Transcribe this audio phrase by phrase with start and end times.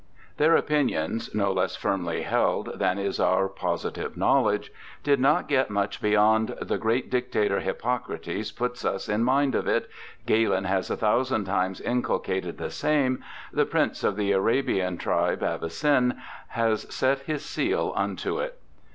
[0.37, 4.71] Their opinions, no less firmly held than is our positive knowledge,
[5.03, 9.87] did not get much beyond:' The great dictator Mippocrates puts us in mind of it,
[10.25, 16.17] Galen has a thousand times inculcated the same, the prince of the Arabian tribe, Avicen,
[16.47, 18.57] has set his seal unto it.'